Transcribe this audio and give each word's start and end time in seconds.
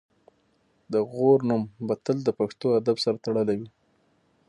د 0.91 0.93
غور 1.11 1.39
نوم 1.49 1.63
به 1.87 1.95
تل 2.05 2.17
د 2.23 2.29
پښتو 2.39 2.67
ادب 2.79 2.97
سره 3.03 3.17
تړلی 3.25 3.55
وي 3.59 3.69